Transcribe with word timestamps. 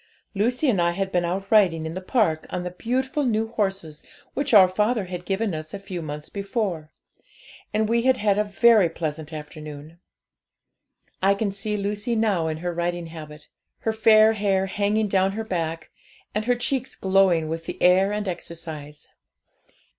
'Lucy 0.33 0.67
and 0.67 0.81
I 0.81 0.93
had 0.93 1.11
been 1.11 1.23
out 1.25 1.51
riding 1.51 1.85
in 1.85 1.93
the 1.93 2.01
park 2.01 2.47
on 2.49 2.63
the 2.63 2.71
beautiful 2.71 3.23
new 3.23 3.49
horses 3.49 4.01
which 4.33 4.51
our 4.51 4.67
father 4.67 5.05
had 5.05 5.25
given 5.25 5.53
us 5.53 5.75
a 5.75 5.77
few 5.77 6.01
months 6.01 6.27
before, 6.27 6.89
and 7.71 7.87
we 7.87 8.01
had 8.01 8.17
had 8.17 8.39
a 8.39 8.43
very 8.43 8.89
pleasant 8.89 9.31
afternoon. 9.31 9.99
I 11.21 11.35
can 11.35 11.51
see 11.51 11.77
Lucy 11.77 12.15
now 12.15 12.47
in 12.47 12.57
her 12.65 12.73
riding 12.73 13.05
habit 13.13 13.47
her 13.81 13.93
fair 13.93 14.33
hair 14.33 14.65
hanging 14.65 15.07
down 15.07 15.33
her 15.33 15.43
back, 15.43 15.91
and 16.33 16.45
her 16.45 16.55
cheeks 16.55 16.95
glowing 16.95 17.47
with 17.47 17.65
the 17.67 17.79
air 17.79 18.11
and 18.11 18.27
exercise. 18.27 19.07